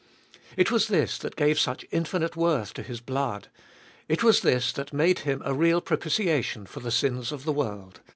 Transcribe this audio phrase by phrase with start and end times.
[0.57, 3.49] It was this that gave such infinite worth to His blood.
[4.07, 7.99] It was this that made Him a real propitiation for the sins of the world.